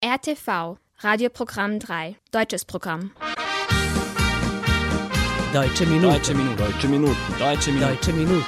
RTV, 0.00 0.78
Radioprogramm 1.00 1.80
3, 1.80 2.14
deutsches 2.30 2.64
Programm. 2.64 3.10
Deutsche 5.52 5.86
Minuten. 5.86 6.12
Deutsche 6.12 6.34
Minuten. 6.34 6.56
Deutsche 6.56 6.88
Minuten. 6.88 7.16
Deutsche 7.36 7.72
Minuten. 7.72 7.82
Deutsche 7.82 8.12
Minuten. 8.12 8.44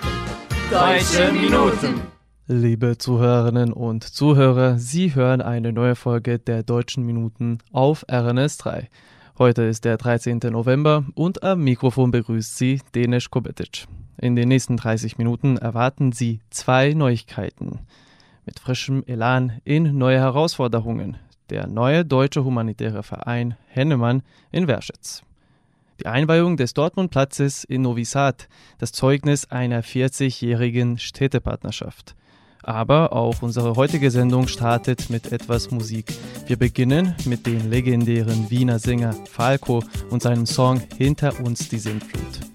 Deutsche 0.70 1.32
Minuten. 1.32 2.02
Liebe 2.46 2.98
Zuhörerinnen 2.98 3.72
und 3.72 4.04
Zuhörer, 4.04 4.78
Sie 4.78 5.16
hören 5.16 5.42
eine 5.42 5.72
neue 5.72 5.96
Folge 5.96 6.38
der 6.38 6.62
Deutschen 6.62 7.04
Minuten 7.04 7.58
auf 7.72 8.04
RNS 8.08 8.58
3. 8.58 8.88
Heute 9.36 9.62
ist 9.62 9.84
der 9.84 9.96
13. 9.96 10.38
November 10.52 11.04
und 11.16 11.42
am 11.42 11.64
Mikrofon 11.64 12.12
begrüßt 12.12 12.58
Sie 12.58 12.80
Denis 12.94 13.28
Kobetic. 13.28 13.88
In 14.18 14.36
den 14.36 14.46
nächsten 14.46 14.76
30 14.76 15.18
Minuten 15.18 15.56
erwarten 15.56 16.12
Sie 16.12 16.42
zwei 16.50 16.92
Neuigkeiten. 16.94 17.80
Mit 18.46 18.60
frischem 18.60 19.02
Elan 19.08 19.60
in 19.64 19.98
neue 19.98 20.20
Herausforderungen. 20.20 21.16
Der 21.50 21.66
neue 21.66 22.04
deutsche 22.04 22.44
humanitäre 22.44 23.02
Verein 23.02 23.56
Hennemann 23.66 24.22
in 24.52 24.68
Werschitz. 24.68 25.24
Die 25.98 26.06
Einweihung 26.06 26.56
des 26.56 26.74
Dortmund-Platzes 26.74 27.64
in 27.64 27.82
Novi 27.82 28.04
Sad, 28.04 28.48
das 28.78 28.92
Zeugnis 28.92 29.50
einer 29.50 29.82
40-jährigen 29.82 30.98
Städtepartnerschaft. 30.98 32.14
Aber 32.62 33.12
auch 33.12 33.42
unsere 33.42 33.74
heutige 33.74 34.12
Sendung 34.12 34.46
startet 34.46 35.10
mit 35.10 35.32
etwas 35.32 35.72
Musik. 35.72 36.14
Wir 36.46 36.56
beginnen 36.56 37.16
mit 37.24 37.46
dem 37.46 37.68
legendären 37.68 38.48
Wiener 38.50 38.78
Sänger 38.78 39.14
Falco 39.28 39.82
und 40.10 40.22
seinem 40.22 40.46
Song 40.46 40.80
Hinter 40.96 41.40
uns 41.40 41.68
die 41.68 41.78
Sintflut. 41.78 42.49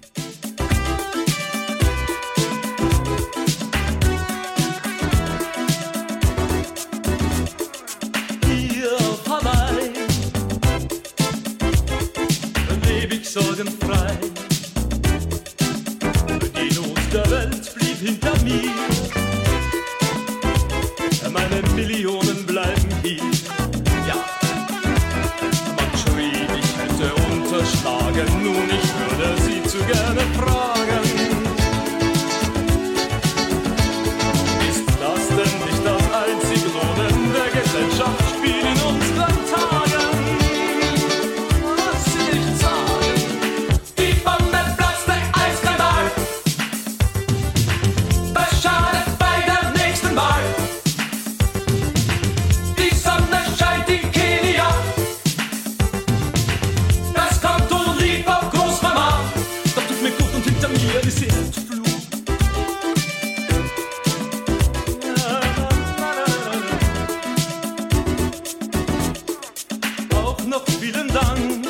Vielen 70.80 71.08
Dank 71.08 71.66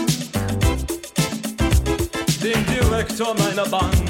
dem 2.42 2.66
Direktor 2.66 3.34
meiner 3.34 3.66
Bank. 3.68 4.05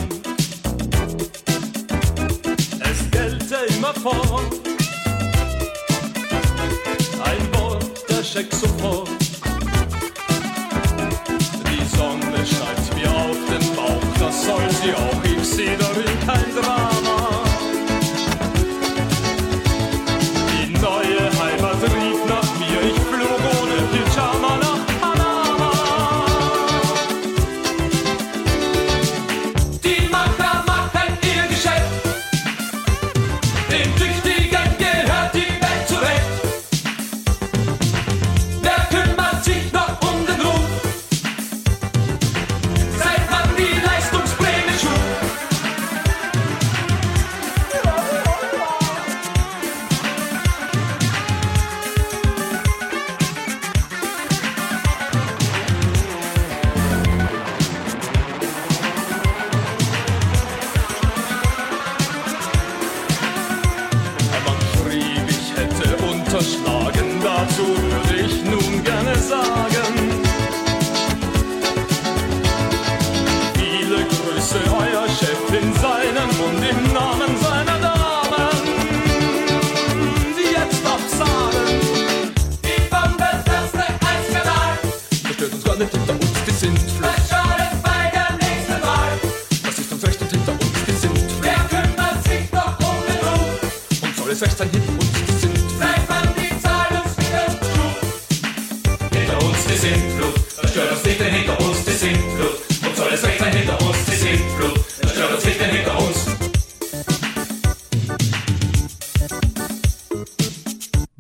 kinds 16.27 16.57
of 16.57 16.76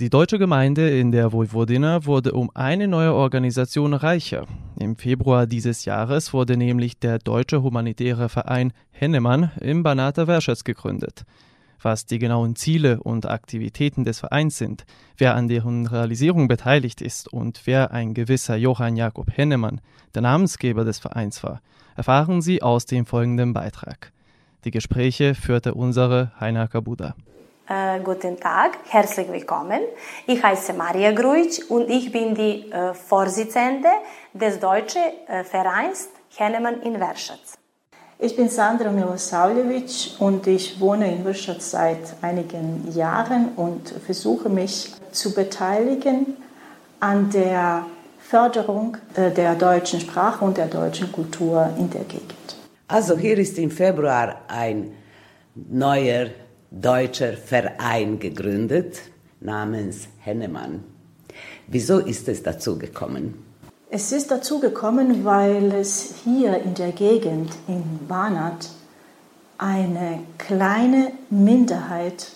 die 0.06 0.10
deutsche 0.10 0.38
Gemeinde 0.38 0.88
in 0.88 1.10
der 1.10 1.32
Vojvodina 1.32 2.06
wurde 2.06 2.30
um 2.30 2.48
eine 2.54 2.86
neue 2.86 3.12
Organisation 3.12 3.92
reicher. 3.92 4.46
Im 4.78 4.94
Februar 4.94 5.48
dieses 5.48 5.84
Jahres 5.84 6.32
wurde 6.32 6.56
nämlich 6.56 7.00
der 7.00 7.18
deutsche 7.18 7.60
humanitäre 7.60 8.28
Verein 8.28 8.72
Hennemann 8.92 9.50
im 9.60 9.82
Banater 9.82 10.28
Werschatz 10.28 10.62
gegründet. 10.62 11.24
Was 11.86 12.04
die 12.04 12.18
genauen 12.18 12.56
Ziele 12.56 13.00
und 13.00 13.26
Aktivitäten 13.26 14.02
des 14.02 14.18
Vereins 14.18 14.58
sind, 14.58 14.84
wer 15.18 15.36
an 15.36 15.46
deren 15.46 15.86
Realisierung 15.86 16.48
beteiligt 16.48 17.00
ist 17.00 17.32
und 17.32 17.60
wer 17.64 17.92
ein 17.92 18.12
gewisser 18.12 18.56
Johann 18.56 18.96
Jakob 18.96 19.28
Hennemann, 19.32 19.80
der 20.12 20.22
Namensgeber 20.22 20.84
des 20.84 20.98
Vereins 20.98 21.44
war, 21.44 21.60
erfahren 21.94 22.42
Sie 22.42 22.60
aus 22.60 22.86
dem 22.86 23.06
folgenden 23.06 23.52
Beitrag. 23.52 24.10
Die 24.64 24.72
Gespräche 24.72 25.36
führte 25.36 25.74
unsere 25.74 26.32
Heiner 26.40 26.66
Kabuda. 26.66 27.14
Äh, 27.68 28.00
guten 28.00 28.40
Tag, 28.40 28.78
herzlich 28.88 29.28
willkommen. 29.28 29.82
Ich 30.26 30.42
heiße 30.42 30.72
Maria 30.72 31.12
Gruitsch 31.12 31.60
und 31.68 31.88
ich 31.88 32.10
bin 32.10 32.34
die 32.34 32.68
äh, 32.72 32.94
Vorsitzende 32.94 33.90
des 34.34 34.58
deutschen 34.58 35.02
äh, 35.28 35.44
Vereins 35.44 36.08
Hennemann 36.36 36.82
in 36.82 36.98
Werschatz. 36.98 37.56
Ich 38.18 38.34
bin 38.34 38.48
Sandra 38.48 38.90
Milosavljevic 38.90 40.18
und 40.20 40.46
ich 40.46 40.80
wohne 40.80 41.12
in 41.12 41.24
Wirschatz 41.26 41.72
seit 41.72 42.14
einigen 42.22 42.90
Jahren 42.94 43.50
und 43.56 43.90
versuche 44.06 44.48
mich 44.48 44.94
zu 45.12 45.34
beteiligen 45.34 46.28
an 46.98 47.28
der 47.28 47.84
Förderung 48.18 48.96
äh, 49.14 49.30
der 49.30 49.54
deutschen 49.54 50.00
Sprache 50.00 50.42
und 50.46 50.56
der 50.56 50.68
deutschen 50.68 51.12
Kultur 51.12 51.68
in 51.78 51.90
der 51.90 52.04
Gegend. 52.04 52.56
Also 52.88 53.18
hier 53.18 53.36
ist 53.36 53.58
im 53.58 53.70
Februar 53.70 54.40
ein 54.48 54.92
neuer 55.54 56.28
deutscher 56.70 57.34
Verein 57.34 58.18
gegründet 58.18 58.98
namens 59.40 60.08
Hennemann. 60.20 60.84
Wieso 61.66 61.98
ist 61.98 62.28
es 62.28 62.42
dazu 62.42 62.78
gekommen? 62.78 63.45
Es 63.88 64.10
ist 64.10 64.32
dazu 64.32 64.58
gekommen, 64.58 65.24
weil 65.24 65.72
es 65.72 66.14
hier 66.24 66.58
in 66.58 66.74
der 66.74 66.90
Gegend 66.90 67.52
in 67.68 68.00
Banat 68.08 68.68
eine 69.58 70.20
kleine 70.38 71.12
Minderheit 71.30 72.32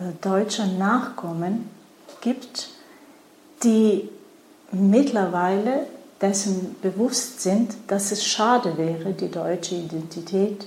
äh, 0.00 0.04
deutscher 0.22 0.66
Nachkommen 0.66 1.68
gibt, 2.22 2.70
die 3.62 4.08
mittlerweile 4.72 5.86
dessen 6.22 6.74
bewusst 6.80 7.42
sind, 7.42 7.74
dass 7.88 8.10
es 8.10 8.24
schade 8.24 8.78
wäre, 8.78 9.12
die 9.12 9.30
deutsche 9.30 9.74
Identität 9.74 10.66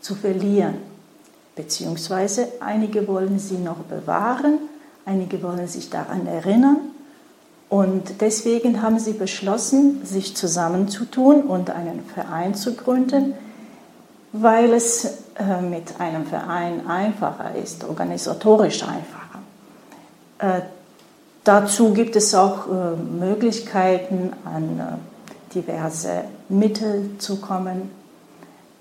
zu 0.00 0.14
verlieren. 0.14 0.76
Beziehungsweise 1.54 2.48
einige 2.60 3.06
wollen 3.06 3.38
sie 3.38 3.58
noch 3.58 3.78
bewahren, 3.78 4.58
einige 5.04 5.42
wollen 5.42 5.68
sich 5.68 5.90
daran 5.90 6.26
erinnern. 6.26 6.78
Und 7.68 8.22
deswegen 8.22 8.80
haben 8.82 8.98
sie 8.98 9.12
beschlossen, 9.12 10.04
sich 10.04 10.34
zusammenzutun 10.34 11.42
und 11.42 11.70
einen 11.70 12.02
Verein 12.14 12.54
zu 12.54 12.74
gründen, 12.74 13.34
weil 14.32 14.72
es 14.72 15.04
äh, 15.38 15.60
mit 15.60 16.00
einem 16.00 16.26
Verein 16.26 16.86
einfacher 16.86 17.54
ist, 17.54 17.84
organisatorisch 17.84 18.82
einfacher. 18.82 19.38
Äh, 20.38 20.62
dazu 21.44 21.92
gibt 21.92 22.16
es 22.16 22.34
auch 22.34 22.68
äh, 22.68 22.96
Möglichkeiten, 22.96 24.32
an 24.44 24.98
diverse 25.54 26.24
Mittel 26.48 27.10
zu 27.18 27.36
kommen 27.36 27.90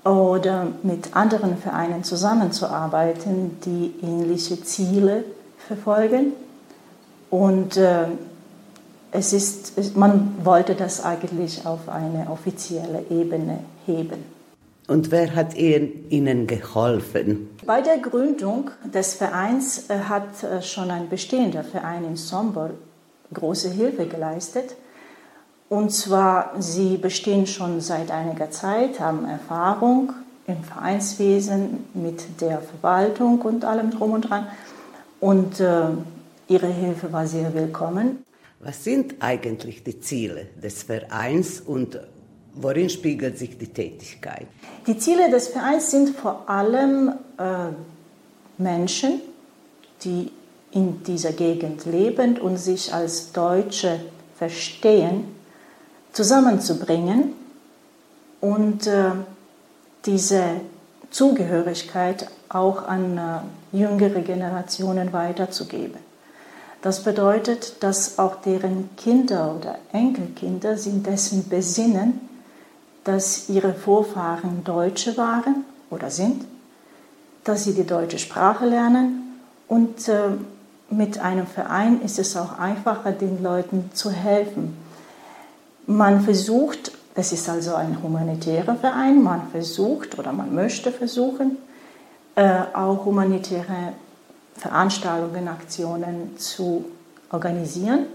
oder 0.04 0.68
mit 0.84 1.16
anderen 1.16 1.58
Vereinen 1.58 2.04
zusammenzuarbeiten, 2.04 3.60
die 3.66 3.94
ähnliche 4.02 4.64
Ziele 4.64 5.26
verfolgen. 5.68 6.34
Und 7.30 7.78
es 9.12 9.34
ist, 9.34 9.96
man 9.96 10.36
wollte 10.44 10.76
das 10.76 11.04
eigentlich 11.04 11.66
auf 11.66 11.90
eine 11.90 12.30
offizielle 12.30 13.06
Ebene 13.10 13.60
heben. 13.86 14.38
Und 14.88 15.12
wer 15.12 15.36
hat 15.36 15.54
Ihnen 15.56 16.48
geholfen? 16.48 17.50
Bei 17.66 17.82
der 17.82 17.98
Gründung 17.98 18.72
des 18.86 19.16
Vereins 19.16 19.90
äh, 19.90 20.00
hat 20.00 20.44
äh, 20.44 20.62
schon 20.62 20.90
ein 20.90 21.10
bestehender 21.10 21.64
Verein 21.64 22.06
in 22.06 22.16
Sombor 22.16 22.72
große 23.34 23.70
Hilfe 23.70 24.06
geleistet. 24.06 24.76
Und 25.70 25.92
zwar, 25.92 26.54
sie 26.60 26.96
bestehen 26.96 27.46
schon 27.46 27.82
seit 27.82 28.10
einiger 28.12 28.52
Zeit, 28.52 29.02
haben 29.02 29.26
Erfahrung 29.26 30.14
im 30.48 30.64
Vereinswesen 30.64 31.86
mit 31.94 32.40
der 32.40 32.62
Verwaltung 32.62 33.42
und 33.42 33.66
allem 33.66 33.92
drum 33.92 34.14
und 34.14 34.22
dran. 34.22 34.48
Und 35.20 35.60
äh, 35.60 35.90
ihre 36.48 36.68
Hilfe 36.68 37.12
war 37.12 37.28
sehr 37.28 37.54
willkommen. 37.54 38.24
Was 38.60 38.84
sind 38.84 39.16
eigentlich 39.20 39.84
die 39.84 40.00
Ziele 40.00 40.48
des 40.62 40.84
Vereins 40.84 41.62
und 41.62 42.00
Worin 42.60 42.90
spiegelt 42.90 43.38
sich 43.38 43.58
die 43.58 43.68
Tätigkeit? 43.68 44.48
Die 44.88 44.98
Ziele 44.98 45.30
des 45.30 45.50
Vereins 45.50 45.92
sind 45.92 46.16
vor 46.16 46.50
allem 46.50 47.14
äh, 47.38 47.72
Menschen, 48.58 49.22
die 50.04 50.32
in 50.72 51.04
dieser 51.04 51.34
Gegend 51.34 51.86
leben 51.86 52.38
und 52.40 52.58
sich 52.58 52.94
als 52.94 53.32
Deutsche 53.32 54.00
verstehen, 54.36 55.36
zusammenzubringen 56.14 57.34
und 58.42 58.88
äh, 58.88 59.12
diese 60.06 60.44
Zugehörigkeit 61.12 62.28
auch 62.50 62.88
an 62.88 63.18
äh, 63.18 63.78
jüngere 63.78 64.22
Generationen 64.22 65.14
weiterzugeben. 65.14 66.07
Das 66.82 67.04
bedeutet, 67.04 67.82
dass 67.82 68.20
auch 68.20 68.36
deren 68.42 68.90
Kinder 68.98 69.56
oder 69.58 69.80
Enkelkinder 69.92 70.78
sich 70.78 71.02
dessen 71.02 71.50
besinnen, 71.50 72.22
dass 73.04 73.50
ihre 73.50 73.74
Vorfahren 73.74 74.64
Deutsche 74.64 75.18
waren 75.18 75.66
oder 75.90 76.12
sind, 76.12 76.46
dass 77.44 77.64
sie 77.64 77.74
die 77.74 77.86
deutsche 77.86 78.20
Sprache 78.20 78.66
lernen 78.66 79.40
und 79.68 80.08
äh, 80.08 80.30
mit 80.90 81.20
einem 81.20 81.48
Verein 81.48 82.02
ist 82.02 82.20
es 82.20 82.38
auch 82.38 82.60
einfacher, 82.60 83.12
den 83.12 83.44
Leuten 83.44 83.90
zu 83.94 84.10
helfen. 84.10 84.78
Man 85.86 86.22
versucht, 86.22 86.92
es 87.16 87.34
ist 87.34 87.50
also 87.50 87.76
ein 87.76 88.02
humanitärer 88.02 88.76
Verein, 88.76 89.24
man 89.24 89.50
versucht 89.50 90.18
oder 90.20 90.32
man 90.32 90.54
möchte 90.54 90.92
versuchen, 90.92 91.58
äh, 92.36 92.62
auch 92.74 93.06
humanitäre 93.06 93.94
Veranstaltungen, 94.58 95.48
Aktionen 95.48 96.38
zu 96.38 96.86
organisieren, 97.32 98.08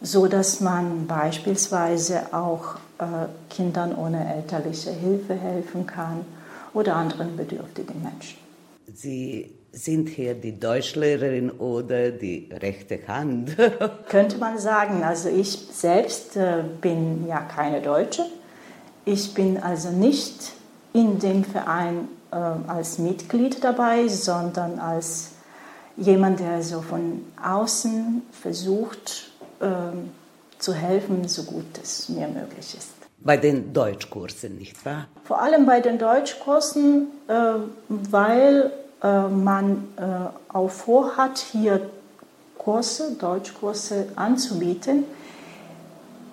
so 0.00 0.26
dass 0.26 0.60
man 0.60 1.06
beispielsweise 1.06 2.32
auch 2.32 2.76
äh, 2.98 3.04
Kindern 3.50 3.94
ohne 3.94 4.34
elterliche 4.34 4.90
Hilfe 4.90 5.34
helfen 5.34 5.86
kann 5.86 6.24
oder 6.72 6.96
anderen 6.96 7.36
bedürftigen 7.36 8.02
Menschen. 8.02 8.38
Sie 8.94 9.50
sind 9.72 10.08
hier 10.08 10.34
die 10.34 10.58
Deutschlehrerin 10.58 11.50
oder 11.50 12.10
die 12.10 12.48
rechte 12.52 13.00
Hand? 13.08 13.56
Könnte 14.08 14.38
man 14.38 14.58
sagen. 14.58 15.02
Also 15.02 15.28
ich 15.28 15.68
selbst 15.72 16.36
äh, 16.36 16.62
bin 16.80 17.26
ja 17.26 17.40
keine 17.40 17.80
Deutsche. 17.80 18.24
Ich 19.04 19.34
bin 19.34 19.58
also 19.58 19.90
nicht 19.90 20.52
in 20.92 21.18
dem 21.18 21.44
Verein 21.44 22.08
äh, 22.30 22.36
als 22.36 22.98
Mitglied 22.98 23.62
dabei, 23.64 24.08
sondern 24.08 24.78
als 24.78 25.30
jemand, 25.96 26.40
der 26.40 26.62
so 26.62 26.80
von 26.80 27.24
außen 27.42 28.22
versucht, 28.32 29.30
ähm, 29.60 30.10
zu 30.58 30.72
helfen, 30.72 31.28
so 31.28 31.42
gut 31.44 31.66
es 31.82 32.08
mir 32.08 32.26
möglich 32.28 32.74
ist. 32.76 32.92
Bei 33.18 33.36
den 33.36 33.72
Deutschkursen, 33.72 34.58
nicht 34.58 34.84
wahr? 34.84 35.06
Vor 35.24 35.40
allem 35.40 35.66
bei 35.66 35.80
den 35.80 35.98
Deutschkursen, 35.98 37.08
äh, 37.28 37.34
weil 37.88 38.72
äh, 39.02 39.28
man 39.28 39.88
äh, 39.96 40.52
auch 40.52 40.70
vorhat, 40.70 41.38
hier 41.38 41.90
Kurse, 42.58 43.16
Deutschkurse 43.18 44.08
anzubieten. 44.16 45.04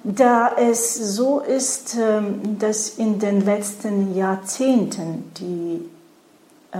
Da 0.03 0.55
es 0.57 0.95
so 1.15 1.41
ist, 1.41 1.95
ähm, 1.95 2.57
dass 2.57 2.89
in 2.89 3.19
den 3.19 3.45
letzten 3.45 4.15
Jahrzehnten 4.15 5.31
die 5.37 5.89
äh, 6.71 6.77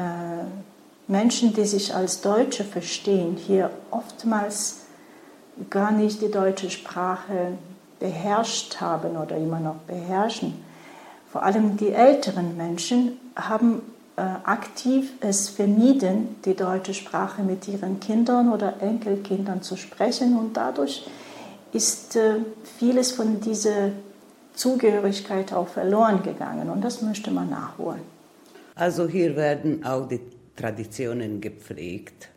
Menschen, 1.12 1.54
die 1.54 1.66
sich 1.66 1.94
als 1.94 2.22
Deutsche 2.22 2.64
verstehen, 2.64 3.36
hier 3.36 3.70
oftmals 3.92 4.78
gar 5.70 5.92
nicht 5.92 6.22
die 6.22 6.32
deutsche 6.32 6.70
Sprache 6.70 7.58
beherrscht 8.00 8.80
haben 8.80 9.18
oder 9.18 9.36
immer 9.36 9.60
noch 9.60 9.76
beherrschen. 9.88 10.54
Vor 11.30 11.44
allem 11.44 11.76
die 11.76 11.92
älteren 11.92 12.56
Menschen 12.56 13.20
haben 13.36 13.82
äh, 14.16 14.22
aktiv 14.22 15.12
es 15.20 15.50
vermieden, 15.50 16.38
die 16.46 16.56
deutsche 16.56 16.94
Sprache 16.94 17.44
mit 17.44 17.68
ihren 17.68 18.00
Kindern 18.00 18.52
oder 18.52 18.82
Enkelkindern 18.82 19.62
zu 19.62 19.76
sprechen 19.76 20.38
und 20.38 20.56
dadurch 20.56 21.06
ist 21.74 22.16
äh, 22.16 22.36
vieles 22.80 23.12
von 23.12 23.42
dieser 23.42 23.92
Zugehörigkeit 24.54 25.52
auch 25.52 25.68
verloren 25.68 26.24
gegangen 26.24 26.70
und 26.70 26.82
das 26.82 27.02
möchte 27.02 27.32
man 27.32 27.50
nachholen. 27.50 28.02
Also 28.76 29.08
hier 29.08 29.36
werden 29.36 29.86
auch 29.86 30.08
die 30.08 30.22
Traditionen 30.56 31.42
gepflegt. 31.42 32.30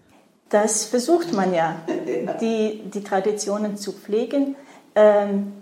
Das 0.49 0.85
versucht 0.85 1.33
man 1.33 1.53
ja, 1.53 1.81
die, 2.41 2.83
die 2.93 3.03
Traditionen 3.03 3.77
zu 3.77 3.93
pflegen. 3.93 4.57
Ähm, 4.95 5.53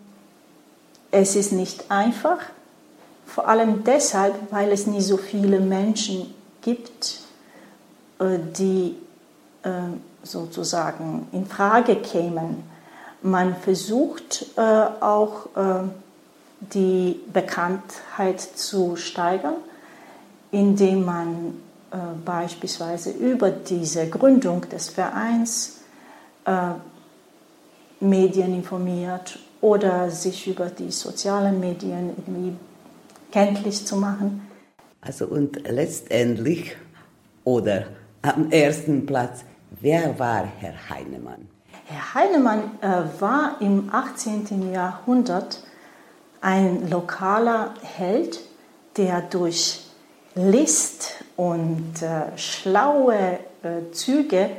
es 1.11 1.37
ist 1.37 1.53
nicht 1.53 1.91
einfach, 1.91 2.39
vor 3.27 3.49
allem 3.49 3.85
deshalb, 3.85 4.35
weil 4.51 4.73
es 4.73 4.87
nie 4.87 5.01
so 5.01 5.17
viele 5.17 5.61
Menschen 5.61 6.35
gibt, 6.61 7.21
äh, 8.19 8.39
die 8.59 8.97
äh, 9.63 9.71
sozusagen 10.23 11.29
in 11.33 11.47
Frage 11.47 11.97
kämen. 11.97 12.63
Man 13.23 13.57
versucht 13.57 14.47
äh, 14.57 14.61
auch 14.61 15.47
die 16.61 17.21
Bekanntheit 17.33 18.41
zu 18.41 18.97
steigern, 18.97 19.57
indem 20.51 21.05
man 21.05 21.55
beispielsweise 22.25 23.11
über 23.11 23.51
diese 23.51 24.09
Gründung 24.09 24.69
des 24.69 24.89
Vereins 24.89 25.81
Medien 28.01 28.55
informiert 28.55 29.39
oder 29.61 30.11
sich 30.11 30.49
über 30.49 30.67
die 30.67 30.91
sozialen 30.91 31.61
Medien 31.61 32.11
irgendwie 32.17 32.57
kenntlich 33.31 33.87
zu 33.87 33.97
machen. 33.97 34.49
Also 35.01 35.27
und 35.27 35.69
letztendlich 35.69 36.77
oder 37.45 37.87
am 38.23 38.51
ersten 38.51 39.07
Platz, 39.07 39.45
wer 39.81 40.19
war 40.19 40.45
Herr 40.59 40.75
Heinemann? 40.91 41.49
Herr 41.87 42.15
Heinemann 42.15 42.71
äh, 42.81 43.21
war 43.21 43.57
im 43.61 43.89
18. 43.93 44.73
Jahrhundert 44.73 45.63
ein 46.41 46.89
lokaler 46.91 47.75
Held, 47.83 48.41
der 48.97 49.23
durch 49.23 49.81
List 50.35 51.22
und 51.37 52.03
äh, 52.03 52.37
schlaue 52.37 53.39
äh, 53.63 53.93
Züge 53.93 54.51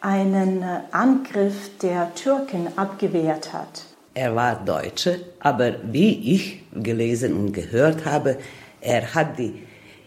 einen 0.00 0.62
äh, 0.62 0.80
Angriff 0.92 1.78
der 1.82 2.14
Türken 2.14 2.68
abgewehrt 2.76 3.52
hat. 3.52 3.82
Er 4.14 4.34
war 4.34 4.56
Deutscher, 4.56 5.16
aber 5.40 5.74
wie 5.82 6.34
ich 6.34 6.62
gelesen 6.74 7.34
und 7.34 7.52
gehört 7.52 8.04
habe, 8.06 8.38
er 8.80 9.14
hat 9.14 9.38
die 9.38 9.52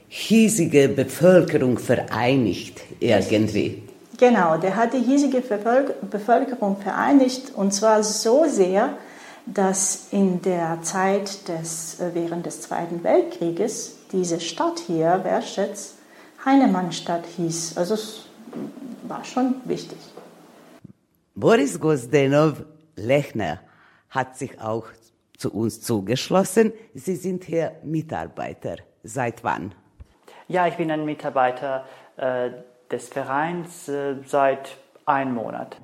hiesige 0.07 0.89
Bevölkerung 0.89 1.77
vereinigt 1.77 2.81
irgendwie. 2.99 3.83
Genau, 4.17 4.57
der 4.57 4.75
hat 4.75 4.93
die 4.93 5.01
hiesige 5.01 5.41
Bevölkerung 5.41 6.77
vereinigt 6.77 7.53
und 7.55 7.73
zwar 7.73 8.03
so 8.03 8.45
sehr, 8.47 8.89
dass 9.53 10.09
in 10.11 10.41
der 10.41 10.81
Zeit 10.81 11.47
des, 11.47 11.99
äh, 11.99 12.11
während 12.13 12.45
des 12.45 12.61
Zweiten 12.61 13.03
Weltkrieges 13.03 13.97
diese 14.11 14.39
Stadt 14.39 14.79
hier, 14.79 15.21
Werschetz, 15.23 15.95
Heinemannstadt 16.45 17.25
hieß. 17.25 17.77
Also 17.77 17.95
es 17.95 18.25
war 19.03 19.23
schon 19.23 19.55
wichtig. 19.65 19.97
Boris 21.35 21.79
Gosdenov 21.79 22.63
Lechner 22.95 23.59
hat 24.09 24.37
sich 24.37 24.59
auch 24.61 24.87
zu 25.37 25.53
uns 25.53 25.81
zugeschlossen. 25.81 26.73
Sie 26.93 27.15
sind 27.15 27.43
hier 27.43 27.73
Mitarbeiter. 27.83 28.77
Seit 29.03 29.43
wann? 29.43 29.73
Ja, 30.47 30.67
ich 30.67 30.75
bin 30.75 30.91
ein 30.91 31.05
Mitarbeiter 31.05 31.85
äh, 32.17 32.51
des 32.91 33.07
Vereins 33.07 33.87
äh, 33.87 34.15
seit 34.25 34.77
einem 35.05 35.35
Monat. 35.35 35.77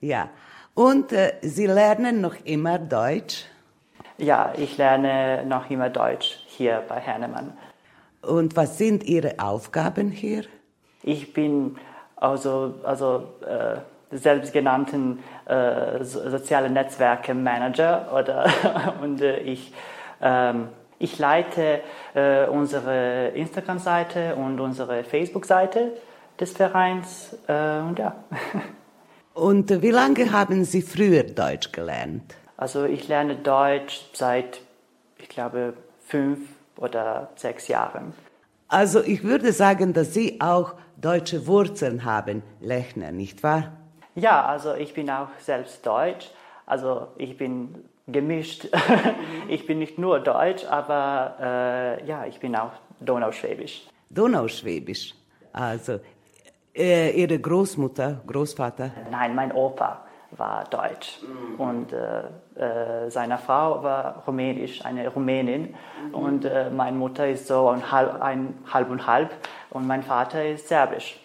Ja, 0.00 0.30
und 0.78 1.12
äh, 1.12 1.32
Sie 1.42 1.66
lernen 1.66 2.20
noch 2.20 2.36
immer 2.44 2.78
Deutsch? 2.78 3.46
Ja, 4.16 4.52
ich 4.56 4.78
lerne 4.78 5.44
noch 5.44 5.68
immer 5.70 5.90
Deutsch 5.90 6.38
hier 6.46 6.84
bei 6.88 7.00
Hernemann. 7.00 7.52
Und 8.22 8.54
was 8.56 8.78
sind 8.78 9.02
Ihre 9.02 9.40
Aufgaben 9.40 10.12
hier? 10.12 10.44
Ich 11.02 11.32
bin 11.32 11.76
also, 12.14 12.74
also 12.84 13.26
äh, 13.44 14.16
selbstgenannten 14.16 15.18
äh, 15.46 16.04
soziale 16.04 16.70
Netzwerke 16.70 17.34
Manager 17.34 18.12
oder 18.14 18.46
und 19.02 19.20
äh, 19.20 19.38
ich 19.40 19.72
ähm, 20.22 20.68
ich 21.00 21.18
leite 21.18 21.80
äh, 22.14 22.46
unsere 22.46 23.28
Instagram-Seite 23.28 24.36
und 24.36 24.60
unsere 24.60 25.02
Facebook-Seite 25.02 25.92
des 26.38 26.52
Vereins 26.52 27.36
äh, 27.48 27.80
und 27.80 27.98
ja. 27.98 28.14
Und 29.38 29.82
wie 29.82 29.92
lange 29.92 30.32
haben 30.32 30.64
Sie 30.64 30.82
früher 30.82 31.22
Deutsch 31.22 31.70
gelernt? 31.70 32.34
Also 32.56 32.84
ich 32.84 33.06
lerne 33.06 33.36
Deutsch 33.36 34.00
seit, 34.12 34.60
ich 35.16 35.28
glaube, 35.28 35.74
fünf 36.04 36.40
oder 36.76 37.30
sechs 37.36 37.68
Jahren. 37.68 38.14
Also 38.66 39.00
ich 39.00 39.22
würde 39.22 39.52
sagen, 39.52 39.92
dass 39.92 40.12
Sie 40.12 40.40
auch 40.40 40.74
deutsche 40.96 41.46
Wurzeln 41.46 42.04
haben, 42.04 42.42
Lechner, 42.60 43.12
nicht 43.12 43.44
wahr? 43.44 43.74
Ja, 44.16 44.44
also 44.44 44.74
ich 44.74 44.92
bin 44.92 45.08
auch 45.08 45.28
selbst 45.38 45.86
deutsch. 45.86 46.30
Also 46.66 47.06
ich 47.16 47.36
bin 47.36 47.84
gemischt. 48.08 48.66
ich 49.48 49.66
bin 49.66 49.78
nicht 49.78 49.98
nur 49.98 50.18
deutsch, 50.18 50.64
aber 50.64 51.36
äh, 52.00 52.06
ja, 52.08 52.26
ich 52.26 52.40
bin 52.40 52.56
auch 52.56 52.72
Donauschwäbisch. 52.98 53.86
Donauschwäbisch. 54.10 55.14
Also 55.52 56.00
äh, 56.78 57.10
Ihre 57.10 57.38
Großmutter, 57.38 58.22
Großvater? 58.26 58.90
Nein, 59.10 59.34
mein 59.34 59.52
Opa 59.52 60.04
war 60.30 60.64
deutsch 60.64 61.20
mhm. 61.22 61.60
und 61.60 61.92
äh, 61.92 62.20
äh, 62.60 63.10
seine 63.10 63.38
Frau 63.38 63.82
war 63.82 64.22
rumänisch, 64.26 64.84
eine 64.84 65.08
Rumänin 65.08 65.74
mhm. 66.06 66.14
und 66.14 66.44
äh, 66.44 66.70
meine 66.70 66.96
Mutter 66.96 67.28
ist 67.28 67.46
so 67.46 67.68
ein 67.68 67.90
halb, 67.90 68.20
ein 68.20 68.54
halb 68.72 68.90
und 68.90 69.06
halb 69.06 69.30
und 69.70 69.86
mein 69.86 70.02
Vater 70.02 70.44
ist 70.44 70.68
serbisch. 70.68 71.18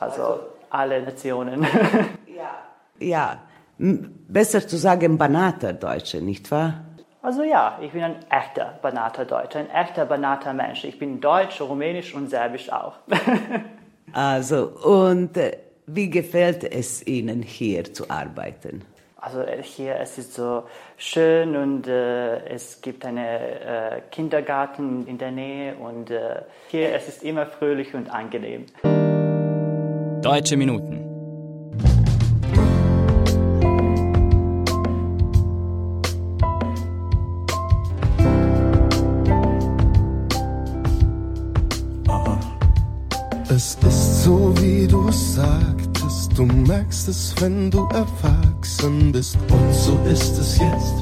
Also, 0.00 0.22
also 0.22 0.40
alle 0.70 1.02
Nationen. 1.02 1.62
ja. 2.26 2.50
ja, 2.98 3.38
besser 3.78 4.66
zu 4.66 4.76
sagen 4.76 5.16
Banater 5.16 5.72
Deutsche, 5.72 6.20
nicht 6.20 6.50
wahr? 6.50 6.84
Also 7.22 7.42
ja, 7.42 7.78
ich 7.80 7.92
bin 7.92 8.02
ein 8.02 8.16
echter 8.30 8.78
Banater 8.82 9.24
Deutscher, 9.24 9.60
ein 9.60 9.70
echter 9.70 10.04
Banater 10.04 10.52
Mensch. 10.52 10.84
Ich 10.84 10.98
bin 10.98 11.20
deutsch, 11.20 11.60
rumänisch 11.60 12.14
und 12.14 12.28
serbisch 12.28 12.72
auch. 12.72 12.94
also, 14.18 14.66
und 14.82 15.36
äh, 15.36 15.58
wie 15.86 16.10
gefällt 16.10 16.64
es 16.64 17.06
Ihnen 17.06 17.40
hier 17.40 17.94
zu 17.94 18.10
arbeiten? 18.10 18.82
Also 19.16 19.42
äh, 19.42 19.62
hier 19.62 19.94
es 20.00 20.18
ist 20.18 20.34
so 20.34 20.64
schön 20.96 21.54
und 21.54 21.86
äh, 21.86 22.44
es 22.48 22.80
gibt 22.80 23.04
einen 23.04 23.18
äh, 23.18 24.00
Kindergarten 24.10 25.06
in 25.06 25.18
der 25.18 25.30
Nähe 25.30 25.76
und 25.76 26.10
äh, 26.10 26.42
hier 26.66 26.96
es 26.96 27.06
ist 27.06 27.22
immer 27.22 27.46
fröhlich 27.46 27.94
und 27.94 28.10
angenehm. 28.10 28.66
Deutsche 30.20 30.56
Minuten. 30.56 31.07
Es 43.58 43.76
ist 43.88 44.22
so, 44.22 44.54
wie 44.60 44.86
du 44.86 45.10
sagtest, 45.10 46.30
du 46.38 46.44
merkst 46.44 47.08
es, 47.08 47.34
wenn 47.40 47.68
du 47.72 47.88
erwachsen 47.88 49.10
bist. 49.10 49.36
Und 49.50 49.74
so 49.74 49.98
ist 50.08 50.38
es 50.38 50.58
jetzt. 50.58 50.94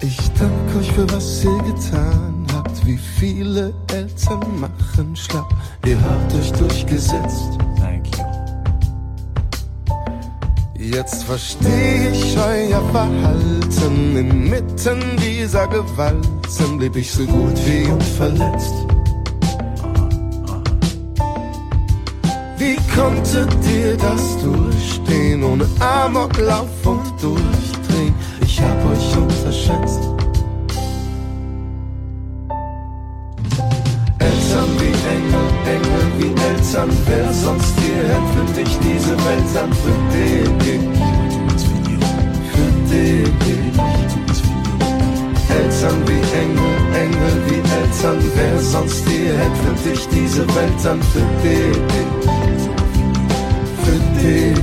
Ich 0.00 0.30
danke 0.32 0.78
euch 0.78 0.90
für 0.92 1.12
was 1.12 1.44
ihr 1.44 1.58
getan 1.58 2.46
habt, 2.54 2.86
wie 2.86 2.96
viele 2.96 3.74
Eltern 3.92 4.58
machen 4.58 5.14
schlapp. 5.14 5.54
Ihr 5.84 6.00
habt 6.00 6.32
euch 6.32 6.50
durchgesetzt. 6.52 7.58
Jetzt 10.92 11.22
versteh 11.22 12.08
ich 12.12 12.36
euer 12.36 12.82
Verhalten. 12.90 14.16
Inmitten 14.16 15.00
dieser 15.18 15.68
Gewalten 15.68 16.78
blieb 16.78 16.96
ich 16.96 17.12
so 17.12 17.24
gut 17.26 17.54
wie 17.64 17.86
unverletzt. 17.86 18.74
Wie 22.58 22.76
konntet 22.92 23.54
ihr 23.72 23.96
das 23.96 24.36
durchstehen, 24.42 25.44
ohne 25.44 25.66
Amoklauf 25.78 26.68
und 26.84 27.22
Durchdrehen? 27.22 28.14
Ich 28.40 28.60
hab 28.60 28.84
euch 28.90 29.16
unterschätzt. 29.16 30.19
Eltern, 36.70 36.90
wer 37.06 37.32
sonst 37.32 37.74
hierher 37.80 38.22
für 38.32 38.46
dich 38.54 38.78
diese 38.78 39.16
Welt 39.16 39.56
an, 39.60 39.72
für 39.72 39.98
dich, 40.14 40.48
für 42.52 42.72
dich. 42.88 43.28
Eltern 45.50 46.00
wie 46.06 46.22
Engel, 46.38 46.74
Engel 46.94 47.36
wie 47.46 47.58
Eltern, 47.58 48.20
wer 48.36 48.60
sonst 48.60 49.08
hierher 49.08 49.50
für 49.56 49.88
dich 49.88 50.06
diese 50.10 50.46
Welt 50.54 50.86
an, 50.86 51.02
für 51.02 51.26
dich, 51.42 51.76
für 53.82 54.00
dich. 54.20 54.58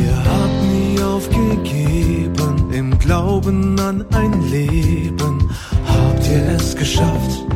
Ihr 0.00 0.16
habt 0.30 0.62
nie 0.72 1.02
aufgegeben, 1.02 2.72
im 2.72 2.96
Glauben 3.00 3.80
an 3.80 4.04
ein 4.12 4.42
Leben 4.48 5.50
habt 5.88 6.28
ihr 6.28 6.54
es 6.56 6.76
geschafft. 6.76 7.53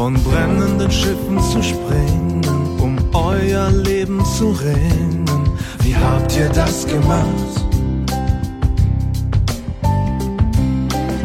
Von 0.00 0.14
brennenden 0.14 0.90
Schiffen 0.90 1.38
zu 1.52 1.62
springen, 1.62 2.40
um 2.80 2.96
euer 3.12 3.70
Leben 3.70 4.24
zu 4.24 4.52
rennen. 4.52 5.38
Wie 5.82 5.94
habt 5.94 6.34
ihr 6.38 6.48
das 6.48 6.86
gemacht? 6.86 7.52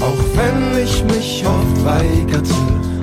Auch 0.01 0.23
wenn 0.35 0.83
ich 0.83 1.01
mich 1.05 1.45
oft 1.47 1.85
weigerte, 1.85 2.53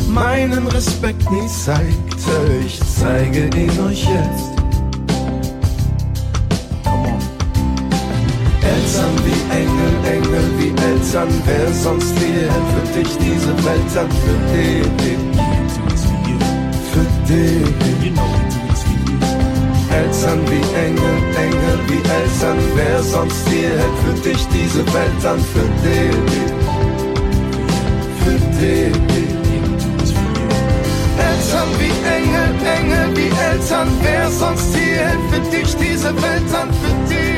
meinen 0.08 0.66
Respekt 0.66 1.30
nie 1.30 1.48
zeigte, 1.48 2.34
ich 2.66 2.78
zeige 3.00 3.46
ihn 3.56 3.80
euch 3.80 4.04
jetzt. 4.04 4.52
Eltern 8.60 9.14
wie 9.24 9.40
Engel, 9.56 10.16
Engel 10.16 10.44
wie 10.58 10.68
Eltern, 10.68 11.28
wer 11.46 11.72
sonst 11.72 12.12
hierher 12.18 12.52
für 12.72 12.98
dich 12.98 13.16
diese 13.16 13.54
Welt 13.64 13.96
an, 13.96 14.10
für 14.10 14.42
dich 17.32 17.72
für 17.74 18.00
dich. 18.02 19.32
Eltern 19.90 20.40
wie 20.50 20.64
Engel, 20.86 21.16
Engel 21.44 21.78
wie 21.88 22.00
Eltern, 22.20 22.58
wer 22.74 23.02
sonst 23.02 23.48
hier 23.48 23.68
hält 23.68 23.98
für 24.04 24.16
dich 24.28 24.42
diese 24.48 24.82
Welt 24.92 25.24
an, 25.24 25.40
für 25.52 25.68
dich, 25.84 26.14
für 28.22 28.38
dich. 28.58 28.92
Eltern 31.30 31.70
wie 31.78 31.94
Engel, 32.16 32.50
Engel 32.78 33.06
wie 33.16 33.30
Eltern, 33.50 33.88
wer 34.02 34.30
sonst 34.30 34.74
hier 34.74 34.96
hält 35.06 35.24
für 35.30 35.42
dich 35.56 35.70
diese 35.76 36.10
Welt 36.22 36.50
an, 36.60 36.68
für 36.80 36.94
dich, 37.12 37.31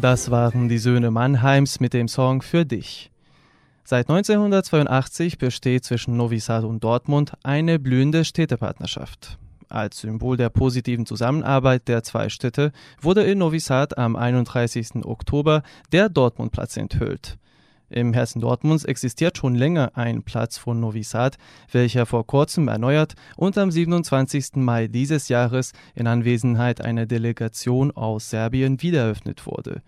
Das 0.00 0.30
waren 0.30 0.68
die 0.68 0.78
Söhne 0.78 1.10
Mannheims 1.10 1.78
mit 1.78 1.92
dem 1.92 2.08
Song 2.08 2.42
Für 2.42 2.64
dich. 2.64 3.10
Seit 3.84 4.08
1982 4.08 5.38
besteht 5.38 5.84
zwischen 5.84 6.16
Novi 6.16 6.40
Sad 6.40 6.64
und 6.64 6.82
Dortmund 6.82 7.32
eine 7.42 7.78
blühende 7.78 8.24
Städtepartnerschaft. 8.24 9.38
Als 9.68 10.00
Symbol 10.00 10.36
der 10.36 10.50
positiven 10.50 11.06
Zusammenarbeit 11.06 11.88
der 11.88 12.02
zwei 12.02 12.28
Städte 12.28 12.72
wurde 13.00 13.22
in 13.22 13.38
Novi 13.38 13.60
Sad 13.60 13.96
am 13.96 14.16
31. 14.16 15.04
Oktober 15.04 15.62
der 15.92 16.08
Dortmundplatz 16.08 16.76
enthüllt. 16.76 17.38
Im 17.92 18.14
Herzen 18.14 18.40
Dortmunds 18.40 18.86
existiert 18.86 19.36
schon 19.36 19.54
länger 19.54 19.92
ein 19.94 20.22
Platz 20.22 20.56
von 20.56 20.80
Novi 20.80 21.02
Sad, 21.02 21.36
welcher 21.70 22.06
vor 22.06 22.26
kurzem 22.26 22.68
erneuert 22.68 23.14
und 23.36 23.58
am 23.58 23.70
27. 23.70 24.56
Mai 24.56 24.86
dieses 24.88 25.28
Jahres 25.28 25.72
in 25.94 26.06
Anwesenheit 26.06 26.80
einer 26.80 27.04
Delegation 27.04 27.90
aus 27.90 28.30
Serbien 28.30 28.80
wiedereröffnet 28.80 29.46
wurde. 29.46 29.82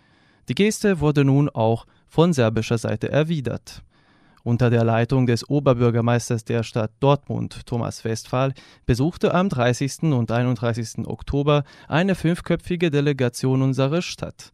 Die 0.50 0.54
Geste 0.54 1.00
wurde 1.00 1.24
nun 1.24 1.48
auch 1.48 1.86
von 2.06 2.34
serbischer 2.34 2.76
Seite 2.76 3.10
erwidert. 3.10 3.82
Unter 4.42 4.68
der 4.68 4.84
Leitung 4.84 5.26
des 5.26 5.48
Oberbürgermeisters 5.48 6.44
der 6.44 6.62
Stadt 6.62 6.90
Dortmund, 7.00 7.64
Thomas 7.64 8.04
Westphal, 8.04 8.52
besuchte 8.84 9.32
am 9.32 9.48
30. 9.48 10.02
und 10.02 10.30
31. 10.30 11.06
Oktober 11.06 11.64
eine 11.88 12.14
fünfköpfige 12.14 12.90
Delegation 12.90 13.62
unsere 13.62 14.02
Stadt. 14.02 14.52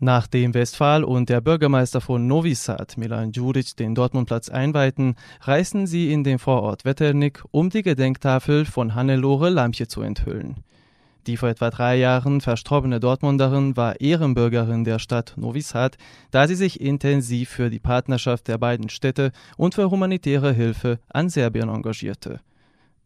Nachdem 0.00 0.54
Westphal 0.54 1.04
und 1.04 1.28
der 1.28 1.40
Bürgermeister 1.40 2.00
von 2.00 2.26
Novi 2.26 2.54
Sad, 2.54 2.98
Milan 2.98 3.30
Djuric, 3.30 3.76
den 3.76 3.94
Dortmundplatz 3.94 4.48
einweihten, 4.48 5.14
reisten 5.42 5.86
sie 5.86 6.12
in 6.12 6.24
den 6.24 6.40
Vorort 6.40 6.84
Wetternick, 6.84 7.44
um 7.52 7.70
die 7.70 7.82
Gedenktafel 7.82 8.64
von 8.64 8.96
Hannelore 8.96 9.50
Lampje 9.50 9.86
zu 9.86 10.02
enthüllen. 10.02 10.56
Die 11.28 11.36
vor 11.36 11.48
etwa 11.48 11.70
drei 11.70 11.96
Jahren 11.96 12.40
verstorbene 12.40 13.00
Dortmunderin 13.00 13.76
war 13.76 14.00
Ehrenbürgerin 14.00 14.84
der 14.84 14.98
Stadt 14.98 15.34
Novi 15.36 15.62
Sad, 15.62 15.96
da 16.32 16.46
sie 16.48 16.56
sich 16.56 16.80
intensiv 16.80 17.48
für 17.48 17.70
die 17.70 17.78
Partnerschaft 17.78 18.48
der 18.48 18.58
beiden 18.58 18.90
Städte 18.90 19.30
und 19.56 19.74
für 19.74 19.90
humanitäre 19.90 20.52
Hilfe 20.52 20.98
an 21.08 21.30
Serbien 21.30 21.68
engagierte. 21.68 22.40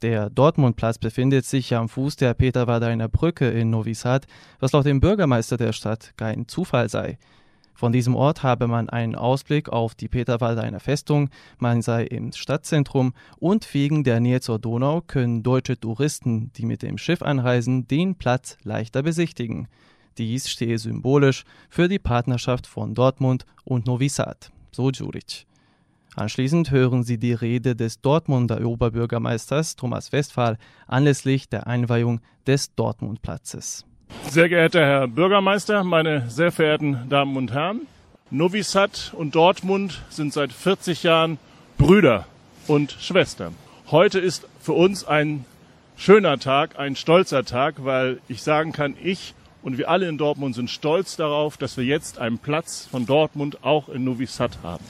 Der 0.03 0.31
Dortmundplatz 0.31 0.99
befindet 0.99 1.45
sich 1.45 1.75
am 1.75 1.89
Fuß 1.89 2.15
der 2.17 2.33
Peterwardeiner 2.35 3.09
Brücke 3.09 3.49
in 3.51 3.71
Novi 3.71 3.95
Sad, 3.95 4.27
was 4.61 4.71
laut 4.71 4.87
dem 4.87 5.01
Bürgermeister 5.01 5.57
der 5.57 5.73
Stadt 5.73 6.13
kein 6.17 6.47
Zufall 6.47 6.89
sei. 6.89 7.19
Von 7.75 7.93
diesem 7.93 8.15
Ort 8.15 8.45
habe 8.45 8.69
man 8.69 8.89
einen 8.89 9.17
Ausblick 9.17 9.69
auf 9.69 9.97
die 9.97 10.09
Peterwardeiner 10.09 10.79
Festung, 10.79 11.31
man 11.59 11.83
sei 11.83 12.05
im 12.05 12.33
Stadtzentrum 12.33 13.13
und 13.39 13.73
wegen 13.75 14.05
der 14.05 14.21
Nähe 14.21 14.41
zur 14.41 14.61
Donau 14.61 15.01
können 15.01 15.43
deutsche 15.43 15.79
Touristen, 15.79 16.53
die 16.55 16.67
mit 16.67 16.83
dem 16.83 16.99
Schiff 16.99 17.23
anreisen, 17.23 17.89
den 17.89 18.15
Platz 18.15 18.57
leichter 18.63 19.03
besichtigen. 19.03 19.67
Dies 20.17 20.49
stehe 20.49 20.79
symbolisch 20.79 21.45
für 21.69 21.89
die 21.89 22.01
Partnerschaft 22.01 22.67
von 22.67 22.95
Dortmund 22.95 23.47
und 23.65 23.87
Novi 23.87 24.09
Sad, 24.09 24.51
so 24.71 24.91
Djuric. 24.91 25.47
Anschließend 26.19 26.73
hören 26.73 27.05
Sie 27.05 27.17
die 27.17 27.33
Rede 27.33 27.77
des 27.77 28.01
Dortmunder 28.01 28.61
Oberbürgermeisters 28.67 29.77
Thomas 29.77 30.11
Westphal 30.11 30.59
anlässlich 30.89 31.49
der 31.49 31.69
Einweihung 31.69 32.21
des 32.45 32.75
Dortmundplatzes. 32.75 33.87
Sehr 34.29 34.49
geehrter 34.49 34.81
Herr 34.81 35.07
Bürgermeister, 35.07 35.85
meine 35.85 36.29
sehr 36.29 36.51
verehrten 36.51 37.09
Damen 37.09 37.37
und 37.37 37.53
Herren, 37.53 37.83
Novi 38.31 38.65
Sad 38.65 39.13
und 39.17 39.37
Dortmund 39.37 40.03
sind 40.09 40.33
seit 40.33 40.53
40 40.53 41.05
Jahren 41.05 41.39
Brüder 41.79 42.27
und 42.67 42.91
Schwestern. 42.99 43.55
Heute 43.93 44.19
ist 44.19 44.49
für 44.61 44.73
uns 44.73 45.05
ein 45.05 45.45
schöner 45.97 46.41
Tag, 46.41 46.81
ein 46.81 46.97
stolzer 46.97 47.45
Tag, 47.45 47.85
weil 47.85 48.19
ich 48.27 48.43
sagen 48.43 48.73
kann, 48.73 48.97
ich 49.01 49.35
und 49.63 49.79
wir 49.79 49.89
alle 49.89 50.09
in 50.09 50.19
Dortmund 50.19 50.57
sind 50.57 50.71
stolz 50.71 51.17
darauf, 51.17 51.57
dass 51.57 51.77
wir 51.77 51.85
jetzt 51.85 52.19
einen 52.19 52.39
Platz 52.39 52.89
von 52.91 53.07
Dortmund 53.07 53.63
auch 53.63 53.89
in 53.89 54.03
Novi 54.03 54.27
Sad 54.27 54.59
haben. 54.65 54.85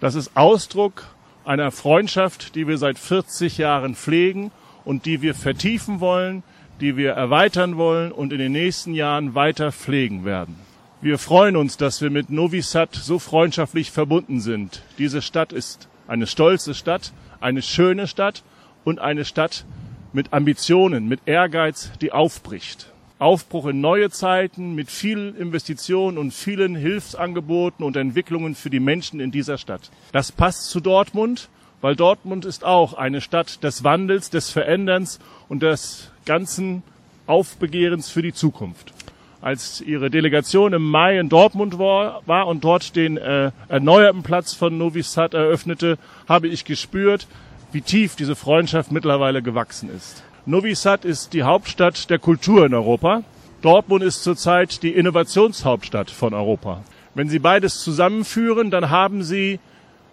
Das 0.00 0.14
ist 0.14 0.36
Ausdruck 0.36 1.04
einer 1.44 1.70
Freundschaft, 1.70 2.54
die 2.54 2.66
wir 2.66 2.78
seit 2.78 2.98
40 2.98 3.58
Jahren 3.58 3.94
pflegen 3.94 4.50
und 4.84 5.06
die 5.06 5.22
wir 5.22 5.34
vertiefen 5.34 6.00
wollen, 6.00 6.42
die 6.80 6.96
wir 6.96 7.12
erweitern 7.12 7.76
wollen 7.76 8.12
und 8.12 8.32
in 8.32 8.38
den 8.38 8.52
nächsten 8.52 8.94
Jahren 8.94 9.34
weiter 9.34 9.72
pflegen 9.72 10.24
werden. 10.24 10.56
Wir 11.00 11.18
freuen 11.18 11.56
uns, 11.56 11.76
dass 11.76 12.00
wir 12.00 12.10
mit 12.10 12.30
Novi 12.30 12.62
Sad 12.62 12.94
so 12.94 13.18
freundschaftlich 13.18 13.90
verbunden 13.90 14.40
sind. 14.40 14.82
Diese 14.98 15.20
Stadt 15.20 15.52
ist 15.52 15.88
eine 16.08 16.26
stolze 16.26 16.74
Stadt, 16.74 17.12
eine 17.40 17.62
schöne 17.62 18.06
Stadt 18.06 18.42
und 18.84 19.00
eine 19.00 19.24
Stadt 19.24 19.64
mit 20.12 20.32
Ambitionen, 20.32 21.06
mit 21.06 21.20
Ehrgeiz, 21.26 21.92
die 22.00 22.12
aufbricht. 22.12 22.93
Aufbruch 23.18 23.66
in 23.66 23.80
neue 23.80 24.10
Zeiten 24.10 24.74
mit 24.74 24.90
vielen 24.90 25.36
Investitionen 25.36 26.18
und 26.18 26.32
vielen 26.32 26.74
Hilfsangeboten 26.74 27.84
und 27.84 27.96
Entwicklungen 27.96 28.54
für 28.54 28.70
die 28.70 28.80
Menschen 28.80 29.20
in 29.20 29.30
dieser 29.30 29.56
Stadt. 29.56 29.90
Das 30.12 30.32
passt 30.32 30.70
zu 30.70 30.80
Dortmund, 30.80 31.48
weil 31.80 31.94
Dortmund 31.94 32.44
ist 32.44 32.64
auch 32.64 32.94
eine 32.94 33.20
Stadt 33.20 33.62
des 33.62 33.84
Wandels, 33.84 34.30
des 34.30 34.50
Veränderns 34.50 35.20
und 35.48 35.62
des 35.62 36.10
ganzen 36.26 36.82
Aufbegehrens 37.26 38.10
für 38.10 38.22
die 38.22 38.32
Zukunft. 38.32 38.92
Als 39.40 39.80
Ihre 39.80 40.10
Delegation 40.10 40.72
im 40.72 40.82
Mai 40.82 41.18
in 41.18 41.28
Dortmund 41.28 41.78
war, 41.78 42.22
war 42.26 42.46
und 42.46 42.64
dort 42.64 42.96
den 42.96 43.18
äh, 43.18 43.52
erneuerten 43.68 44.22
Platz 44.22 44.54
von 44.54 44.76
Novi 44.78 45.02
Sad 45.02 45.34
eröffnete, 45.34 45.98
habe 46.26 46.48
ich 46.48 46.64
gespürt, 46.64 47.26
wie 47.70 47.82
tief 47.82 48.16
diese 48.16 48.34
Freundschaft 48.34 48.90
mittlerweile 48.90 49.42
gewachsen 49.42 49.90
ist. 49.94 50.24
Novi 50.46 50.74
Sad 50.74 51.06
ist 51.06 51.32
die 51.32 51.42
Hauptstadt 51.42 52.10
der 52.10 52.18
Kultur 52.18 52.66
in 52.66 52.74
Europa. 52.74 53.22
Dortmund 53.62 54.04
ist 54.04 54.22
zurzeit 54.22 54.82
die 54.82 54.90
Innovationshauptstadt 54.90 56.10
von 56.10 56.34
Europa. 56.34 56.84
Wenn 57.14 57.30
Sie 57.30 57.38
beides 57.38 57.82
zusammenführen, 57.82 58.70
dann 58.70 58.90
haben 58.90 59.22
Sie 59.22 59.58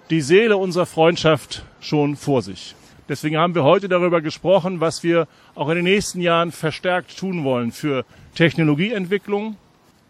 die 0.09 0.21
Seele 0.21 0.55
unserer 0.55 0.85
Freundschaft 0.85 1.65
schon 1.81 2.15
vor 2.15 2.41
sich. 2.43 2.75
Deswegen 3.09 3.35
haben 3.35 3.55
wir 3.55 3.65
heute 3.65 3.89
darüber 3.89 4.21
gesprochen, 4.21 4.79
was 4.79 5.03
wir 5.03 5.27
auch 5.53 5.67
in 5.67 5.75
den 5.75 5.83
nächsten 5.83 6.21
Jahren 6.21 6.53
verstärkt 6.53 7.17
tun 7.19 7.43
wollen 7.43 7.73
für 7.73 8.05
Technologieentwicklung, 8.33 9.57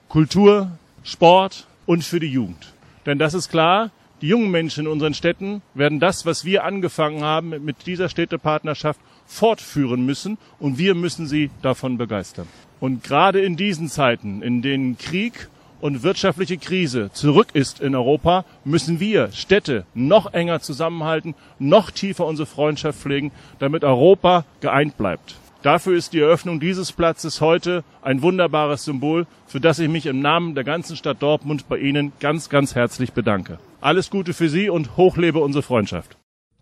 Kultur, 0.08 0.70
Sport 1.02 1.66
und 1.88 2.04
für 2.04 2.20
die 2.20 2.28
Jugend. 2.28 2.74
Denn 3.08 3.18
das 3.18 3.34
ist 3.34 3.50
klar, 3.50 3.90
die 4.22 4.28
jungen 4.28 4.52
Menschen 4.52 4.86
in 4.86 4.92
unseren 4.92 5.16
Städten 5.16 5.64
werden 5.74 6.00
das, 6.00 6.28
was 6.28 6.46
wir 6.46 6.64
angefangen 6.64 7.24
haben 7.24 7.50
mit 7.66 7.88
dieser 7.88 8.08
Städtepartnerschaft, 8.08 9.00
fortführen 9.32 10.06
müssen 10.06 10.38
und 10.60 10.78
wir 10.78 10.94
müssen 10.94 11.26
sie 11.26 11.50
davon 11.62 11.98
begeistern. 11.98 12.48
Und 12.80 13.04
gerade 13.04 13.40
in 13.40 13.56
diesen 13.56 13.88
Zeiten, 13.88 14.42
in 14.42 14.62
denen 14.62 14.98
Krieg 14.98 15.48
und 15.80 16.04
wirtschaftliche 16.04 16.58
Krise 16.58 17.12
zurück 17.14 17.48
ist 17.54 17.80
in 17.80 17.96
Europa, 17.96 18.44
müssen 18.66 19.00
wir 19.00 19.32
Städte 19.32 19.86
noch 19.94 20.34
enger 20.34 20.60
zusammenhalten, 20.60 21.34
noch 21.60 21.92
tiefer 21.92 22.26
unsere 22.26 22.46
Freundschaft 22.46 23.00
pflegen, 23.00 23.32
damit 23.60 23.84
Europa 23.84 24.46
geeint 24.60 24.98
bleibt. 24.98 25.36
Dafür 25.62 25.96
ist 25.96 26.14
die 26.14 26.20
Eröffnung 26.20 26.60
dieses 26.60 26.92
Platzes 26.92 27.40
heute 27.40 27.84
ein 28.02 28.22
wunderbares 28.22 28.84
Symbol, 28.84 29.28
für 29.48 29.60
das 29.60 29.80
ich 29.80 29.90
mich 29.90 30.08
im 30.08 30.20
Namen 30.20 30.56
der 30.56 30.64
ganzen 30.64 30.98
Stadt 30.98 31.22
Dortmund 31.22 31.70
bei 31.70 31.78
Ihnen 31.78 32.12
ganz, 32.20 32.50
ganz 32.50 32.76
herzlich 32.76 33.14
bedanke. 33.14 33.60
Alles 33.80 34.10
Gute 34.10 34.34
für 34.34 34.50
Sie 34.50 34.70
und 34.70 34.98
hochlebe 34.98 35.40
unsere 35.40 35.64
Freundschaft. 35.64 36.18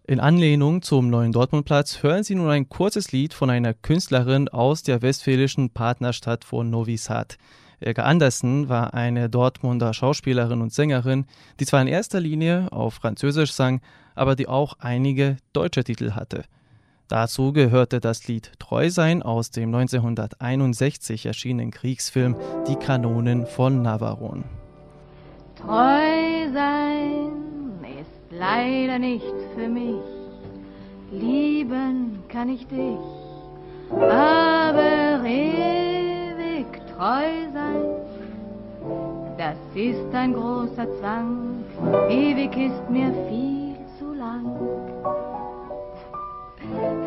In 0.10 0.20
Anlehnung 0.20 0.82
zum 0.82 1.12
neuen 1.12 1.32
Dortmundplatz 1.34 2.02
hören 2.02 2.24
Sie 2.24 2.34
nun 2.34 2.50
ein 2.50 2.68
kurzes 2.68 3.12
Lied 3.12 3.32
von 3.32 3.52
einer 3.52 3.76
Künstlerin 3.76 4.50
aus 4.50 4.82
der 4.82 5.04
westfälischen 5.04 5.70
Partnerstadt 5.70 6.46
von 6.46 6.72
Novi 6.72 6.98
Sad. 6.98 7.38
Elke 7.80 8.04
Andersen 8.04 8.70
war 8.70 8.96
eine 8.96 9.30
Dortmunder 9.30 9.94
Schauspielerin 9.94 10.64
und 10.64 10.74
Sängerin, 10.74 11.28
die 11.60 11.68
zwar 11.68 11.84
in 11.84 11.88
erster 11.88 12.20
Linie 12.20 12.72
auf 12.72 12.96
Französisch 12.96 13.54
sang, 13.54 13.82
aber 14.16 14.36
die 14.36 14.48
auch 14.48 14.74
einige 14.80 15.38
deutsche 15.54 15.84
Titel 15.84 16.14
hatte. 16.14 16.46
Dazu 17.08 17.54
gehörte 17.54 18.00
das 18.00 18.28
Lied 18.28 18.54
Treu 18.58 18.90
sein 18.90 19.22
aus 19.22 19.52
dem 19.52 19.76
1961 19.76 21.28
erschienenen 21.28 21.70
Kriegsfilm 21.70 22.36
Die 22.68 22.78
Kanonen 22.78 23.46
von 23.46 23.84
Navarone. 23.84 24.46
Treu 25.56 26.52
sein 26.52 27.59
leider 28.40 28.98
nicht 29.00 29.36
für 29.56 29.68
mich, 29.68 30.02
lieben 31.12 32.24
kann 32.30 32.50
ich 32.50 32.66
dich, 32.68 32.98
aber 33.92 35.26
ewig 35.26 36.66
treu 36.96 37.28
sein, 37.54 37.84
das 39.38 39.58
ist 39.76 40.14
ein 40.14 40.34
großer 40.34 40.88
Zwang, 41.00 41.64
ewig 42.10 42.56
ist 42.56 42.90
mir 42.90 43.12
viel 43.30 43.76
zu 43.98 44.14
lang. 44.14 44.46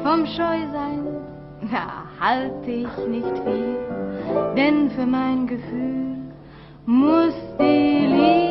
Vom 0.02 0.26
Scheusein, 0.26 1.06
na, 1.70 2.04
halte 2.20 2.70
ich 2.70 3.06
nicht 3.08 3.38
viel, 3.44 3.76
denn 4.56 4.90
für 4.90 5.06
mein 5.06 5.46
Gefühl 5.46 6.16
muss 6.84 7.34
die 7.58 8.06
Liebe 8.06 8.41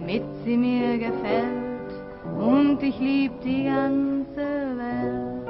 damit 0.00 0.22
sie 0.44 0.56
mir 0.56 0.98
gefällt 0.98 1.90
und 2.38 2.82
ich 2.82 2.98
lieb 2.98 3.32
die 3.42 3.64
ganze 3.64 4.46
Welt. 4.78 5.48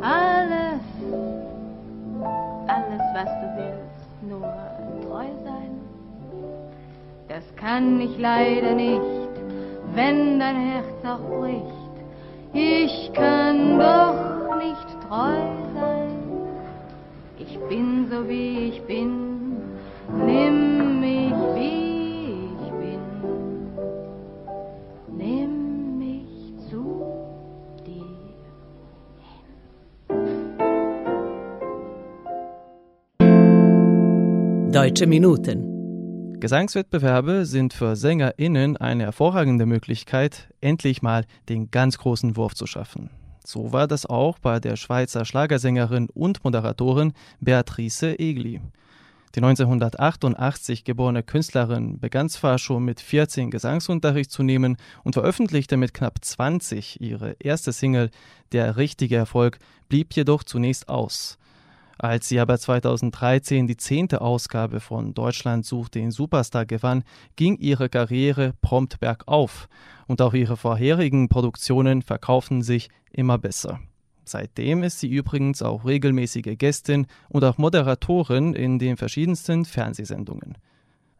Alles, 0.00 0.82
alles, 2.66 3.02
was 3.14 3.28
du 3.40 3.46
willst, 3.56 4.22
nur 4.28 4.48
treu 5.02 5.26
sein, 5.44 5.70
das 7.28 7.44
kann 7.56 8.00
ich 8.00 8.18
leider 8.18 8.74
nicht, 8.74 9.30
wenn 9.94 10.40
dein 10.40 10.56
Herz 10.56 11.04
auch 11.04 11.40
bricht. 11.40 11.66
Ich 12.52 13.12
kann 13.14 13.78
doch 13.78 14.56
nicht 14.58 15.08
treu 15.08 15.38
sein, 15.74 16.10
ich 17.38 17.58
bin 17.68 18.08
so 18.10 18.28
wie 18.28 18.70
ich 18.70 18.82
bin, 18.82 19.56
nimm 20.26 20.91
Deutsche 34.72 35.06
Minuten. 35.06 36.40
Gesangswettbewerbe 36.40 37.44
sind 37.44 37.74
für 37.74 37.94
SängerInnen 37.94 38.78
eine 38.78 39.02
hervorragende 39.02 39.66
Möglichkeit, 39.66 40.48
endlich 40.62 41.02
mal 41.02 41.26
den 41.50 41.70
ganz 41.70 41.98
großen 41.98 42.38
Wurf 42.38 42.54
zu 42.54 42.66
schaffen. 42.66 43.10
So 43.44 43.74
war 43.74 43.86
das 43.86 44.06
auch 44.06 44.38
bei 44.38 44.60
der 44.60 44.76
Schweizer 44.76 45.26
Schlagersängerin 45.26 46.08
und 46.14 46.42
Moderatorin 46.42 47.12
Beatrice 47.38 48.18
Egli. 48.18 48.62
Die 49.34 49.40
1988 49.40 50.84
geborene 50.84 51.22
Künstlerin 51.22 52.00
begann 52.00 52.30
zwar 52.30 52.56
schon 52.56 52.82
mit 52.82 52.98
14 52.98 53.50
Gesangsunterricht 53.50 54.30
zu 54.30 54.42
nehmen 54.42 54.78
und 55.04 55.12
veröffentlichte 55.12 55.76
mit 55.76 55.92
knapp 55.92 56.24
20 56.24 56.98
ihre 56.98 57.36
erste 57.40 57.72
Single 57.74 58.10
Der 58.52 58.78
richtige 58.78 59.16
Erfolg, 59.16 59.58
blieb 59.90 60.14
jedoch 60.14 60.44
zunächst 60.44 60.88
aus. 60.88 61.36
Als 62.02 62.28
sie 62.28 62.40
aber 62.40 62.58
2013 62.58 63.68
die 63.68 63.76
zehnte 63.76 64.22
Ausgabe 64.22 64.80
von 64.80 65.14
Deutschland 65.14 65.64
sucht 65.64 65.94
den 65.94 66.10
Superstar 66.10 66.66
gewann, 66.66 67.04
ging 67.36 67.56
ihre 67.58 67.88
Karriere 67.88 68.54
prompt 68.60 68.98
bergauf 68.98 69.68
und 70.08 70.20
auch 70.20 70.34
ihre 70.34 70.56
vorherigen 70.56 71.28
Produktionen 71.28 72.02
verkauften 72.02 72.62
sich 72.62 72.90
immer 73.12 73.38
besser. 73.38 73.78
Seitdem 74.24 74.82
ist 74.82 74.98
sie 74.98 75.10
übrigens 75.10 75.62
auch 75.62 75.84
regelmäßige 75.84 76.58
Gästin 76.58 77.06
und 77.28 77.44
auch 77.44 77.56
Moderatorin 77.56 78.54
in 78.54 78.80
den 78.80 78.96
verschiedensten 78.96 79.64
Fernsehsendungen. 79.64 80.58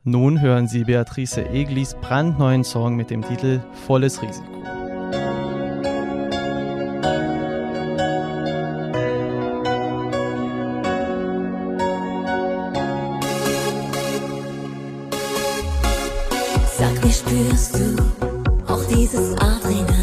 Nun 0.02 0.40
hören 0.40 0.66
Sie 0.66 0.82
Beatrice 0.82 1.48
Eglis 1.48 1.94
brandneuen 1.94 2.64
Song 2.64 2.96
mit 2.96 3.08
dem 3.10 3.22
Titel 3.22 3.60
Volles 3.86 4.20
Risiko. 4.20 4.81
Sag 16.82 17.04
mir, 17.04 17.12
spürst 17.12 17.76
du 17.76 17.94
auch 18.66 18.82
dieses 18.88 19.38
Adrenalin? 19.38 20.01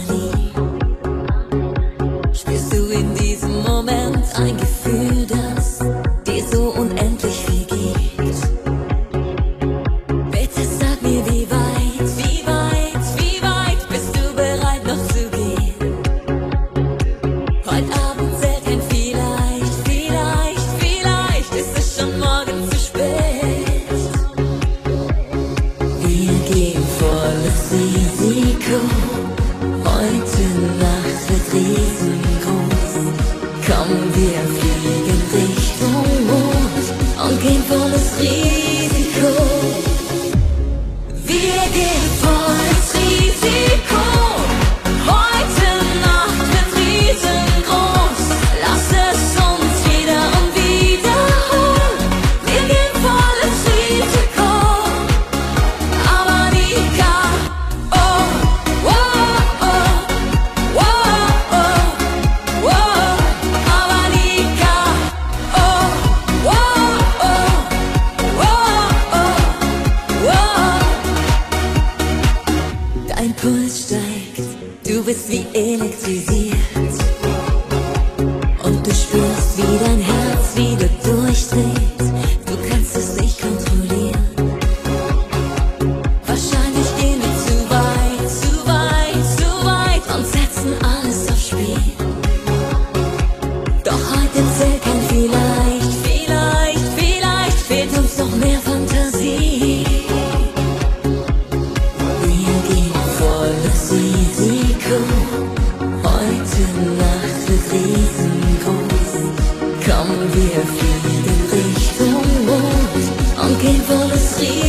Volles 114.39 114.68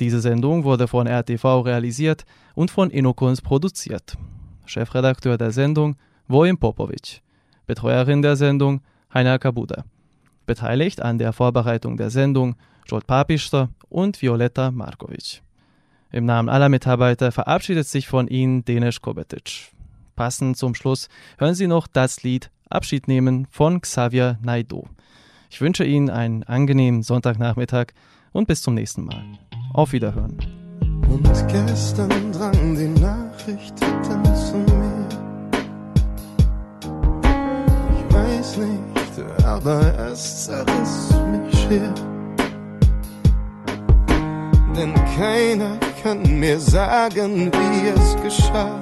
Diese 0.00 0.20
Sendung 0.20 0.64
wurde 0.64 0.86
von 0.86 1.06
RTV 1.06 1.60
realisiert 1.60 2.24
und 2.54 2.70
von 2.70 2.90
Innokunst 2.90 3.42
produziert. 3.42 4.16
Chefredakteur 4.64 5.36
der 5.36 5.50
Sendung 5.50 5.96
Vojin 6.28 6.56
Popovic. 6.56 7.22
Betreuerin 7.66 8.22
der 8.22 8.36
Sendung 8.36 8.80
Heiner 9.12 9.38
Kabuda. 9.38 9.84
Beteiligt 10.46 11.02
an 11.02 11.18
der 11.18 11.32
Vorbereitung 11.32 11.96
der 11.96 12.10
Sendung 12.10 12.54
Jod 12.86 13.06
Papister 13.06 13.70
und 13.88 14.22
Violetta 14.22 14.70
Markovic. 14.70 15.42
Im 16.10 16.24
Namen 16.24 16.48
aller 16.48 16.68
Mitarbeiter 16.68 17.32
verabschiedet 17.32 17.86
sich 17.86 18.08
von 18.08 18.28
Ihnen 18.28 18.64
Denis 18.64 19.00
Kobetic. 19.02 19.72
Passend 20.16 20.56
zum 20.56 20.74
Schluss 20.74 21.08
hören 21.38 21.54
Sie 21.54 21.66
noch 21.66 21.86
das 21.86 22.22
Lied 22.22 22.50
Abschied 22.70 23.08
nehmen 23.08 23.46
von 23.50 23.80
Xavier 23.80 24.38
Naido. 24.42 24.88
Ich 25.50 25.60
wünsche 25.60 25.84
Ihnen 25.84 26.10
einen 26.10 26.44
angenehmen 26.44 27.02
Sonntagnachmittag 27.02 27.88
und 28.32 28.46
bis 28.46 28.62
zum 28.62 28.74
nächsten 28.74 29.04
Mal. 29.04 29.24
Auf 29.74 29.92
Wiederhören. 29.92 30.36
Und 31.08 31.48
gestern 31.48 32.32
drang 32.32 32.76
die 32.76 33.00
Nachricht 33.00 33.74
dann 33.80 34.24
zu 34.36 34.56
mir. 34.56 35.08
Ich 37.94 38.14
weiß 38.14 38.58
nicht, 38.58 39.44
aber 39.44 39.80
es 40.10 40.44
zerriss 40.46 41.14
mich 41.30 41.58
schier. 41.60 41.94
Denn 44.76 44.94
keiner 45.16 45.76
kann 46.02 46.22
mir 46.38 46.58
sagen, 46.60 47.50
wie 47.52 47.88
es 47.88 48.16
geschah. 48.22 48.78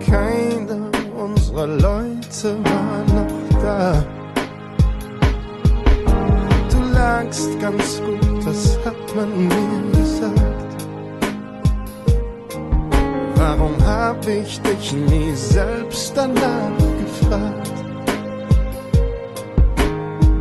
Keiner 0.00 0.90
unserer 1.16 1.66
Leute 1.66 2.56
war 2.64 3.04
noch 3.14 3.62
da. 3.62 4.13
Du 7.04 7.10
lagst 7.10 7.60
ganz 7.60 8.00
gut, 8.00 8.46
das 8.46 8.78
hat 8.82 9.14
man 9.14 9.46
mir 9.46 9.90
gesagt. 9.92 10.86
Warum 13.34 13.76
hab 13.84 14.26
ich 14.26 14.58
dich 14.62 14.92
nie 14.94 15.34
selbst 15.34 16.16
danach 16.16 16.78
gefragt? 17.02 17.72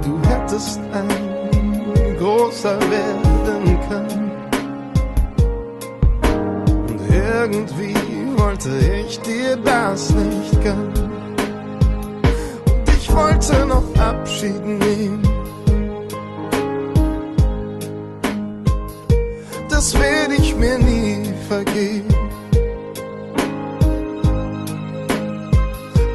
Du 0.05 0.29
hättest 0.29 0.79
ein 0.93 2.17
großer 2.17 2.79
werden 2.79 3.79
können. 3.89 4.31
Und 6.87 7.01
irgendwie 7.11 7.93
wollte 8.37 8.69
ich 9.05 9.19
dir 9.19 9.57
das 9.57 10.11
nicht 10.11 10.63
gönnen. 10.63 11.11
Und 12.65 12.89
ich 12.97 13.13
wollte 13.13 13.65
noch 13.65 13.83
Abschied 13.99 14.65
nehmen. 14.65 15.22
Das 19.83 19.99
werde 19.99 20.35
ich 20.35 20.55
mir 20.55 20.77
nie 20.77 21.33
vergeben. 21.49 22.07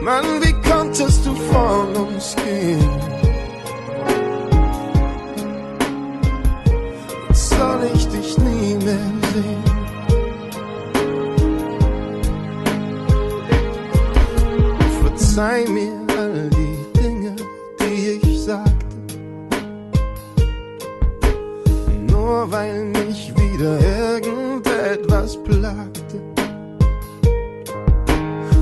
Mann, 0.00 0.24
wie 0.40 0.54
konntest 0.70 1.26
du 1.26 1.34
von 1.34 1.94
uns 1.94 2.34
gehen? 2.36 2.90
Jetzt 7.28 7.50
soll 7.50 7.80
ich 7.94 8.08
dich 8.08 8.38
nie 8.38 8.74
mehr 8.86 9.12
sehen. 9.34 9.64
Verzeih 15.02 15.66
mir 15.68 15.92
all 16.18 16.48
die 16.48 17.00
Dinge, 17.02 17.36
die 17.80 18.18
ich 18.22 18.40
sagte. 18.44 18.86
Nur 22.10 22.50
weil 22.50 22.84
mich 22.84 23.07
wieder 23.58 24.14
irgendetwas 24.14 25.36
plagte. 25.42 26.20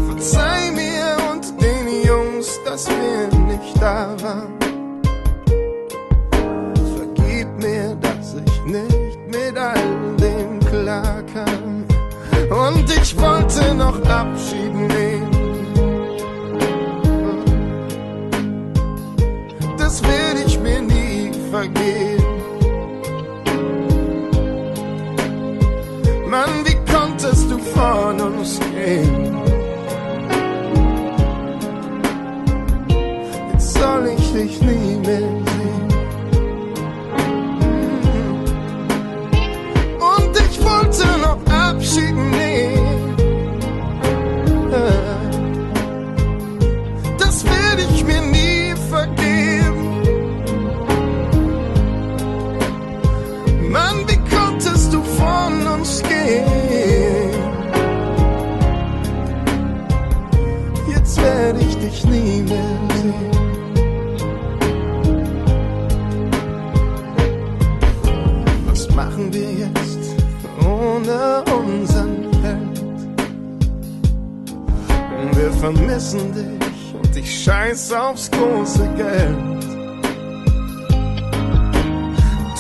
Verzeih 0.09 0.70
mir 0.70 1.16
und 1.32 1.44
den 1.61 2.02
Jungs, 2.04 2.59
dass 2.64 2.88
wir 2.88 3.38
nicht 3.46 3.76
da 3.80 4.16
waren. 4.22 4.54
Vergib 6.96 7.48
mir, 7.59 7.96
dass 8.00 8.35
ich 8.35 8.64
nicht 8.64 9.18
mit 9.26 9.59
all 9.59 10.16
dem 10.18 10.61
klarkam. 10.61 11.85
Und 12.48 12.90
ich 12.90 13.18
wollte 13.18 13.74
noch 13.74 14.00
Abschied 14.09 14.74
nehmen. 14.74 15.06
Vermissen 76.16 76.59
dich 76.59 76.94
und 76.94 77.16
ich 77.16 77.44
scheiß 77.44 77.92
aufs 77.92 78.31
große 78.31 78.88
Geld. 78.96 79.64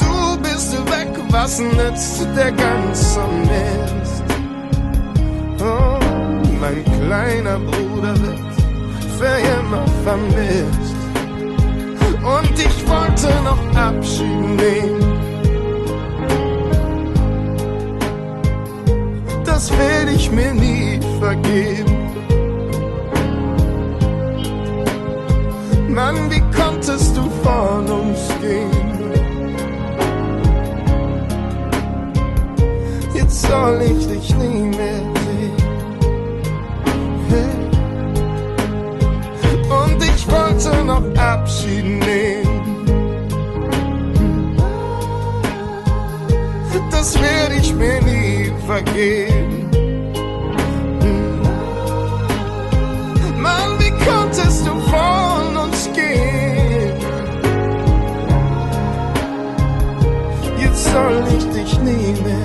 Du 0.00 0.42
bist 0.42 0.72
weg, 0.72 1.08
was 1.30 1.60
nützt 1.60 2.26
der 2.36 2.52
ganze 2.52 3.20
Mist? 3.42 4.24
Oh, 5.60 5.98
mein 6.60 6.84
kleiner 6.84 7.58
Bruder 7.58 8.14
wird 8.20 8.40
für 9.18 9.38
immer 9.58 9.84
vermisst. 10.04 10.96
Und 12.22 12.58
ich 12.58 12.88
wollte 12.88 13.28
noch 13.44 13.80
Abschied 13.80 14.40
nehmen. 14.56 15.16
Das 19.44 19.70
werde 19.78 20.12
ich 20.12 20.30
mir 20.30 20.52
nie 20.52 21.00
vergeben. 21.20 21.95
Mann, 25.96 26.30
wie 26.30 26.42
konntest 26.54 27.16
du 27.16 27.22
von 27.42 27.88
uns 27.88 28.28
gehen? 28.42 28.70
Jetzt 33.14 33.40
soll 33.40 33.80
ich 33.80 34.06
dich 34.06 34.36
nie 34.36 34.76
mehr 34.76 35.00
sehen. 37.30 37.70
Und 39.80 40.02
ich 40.02 40.22
wollte 40.30 40.84
noch 40.84 41.06
Abschied 41.16 41.86
nehmen. 41.86 42.46
Das 46.90 47.18
werde 47.18 47.54
ich 47.54 47.74
mir 47.74 48.02
nie 48.02 48.52
vergeben. 48.66 49.45
soll 60.96 61.24
ich. 61.36 62.35